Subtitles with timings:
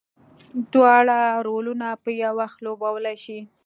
[0.73, 1.17] دواړه
[1.47, 3.39] رولونه په یو وخت لوبولی شي.